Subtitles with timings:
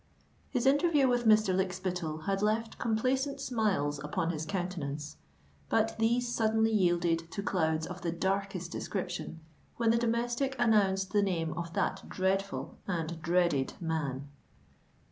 [0.49, 1.53] His interview with Mr.
[1.55, 8.11] Lykspittal had left complacent smiles upon his countenance;—but these suddenly yielded to clouds of the
[8.11, 9.41] darkest description
[9.77, 14.27] when the domestic announced the name of that dreadful and dreaded man.